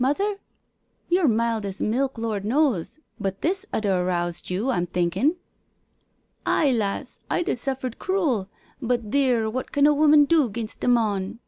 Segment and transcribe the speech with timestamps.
[0.01, 0.37] Mother?
[1.09, 5.35] You're mild as milk Lord knows, but this 'ud a roused you, I'm thinkin'.""
[6.43, 8.49] Aye, lass, I'd a suffered crool—
[8.81, 11.37] but theer, wot can a woman do 'ginst a mon?